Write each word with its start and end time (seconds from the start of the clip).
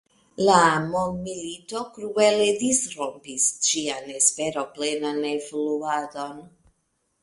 La 0.45 0.61
mondmilito 0.85 1.83
kruele 1.99 2.49
disrompis 2.65 3.47
ĝian 3.69 4.13
esperoplenan 4.19 5.25
evoluadon. 5.37 6.47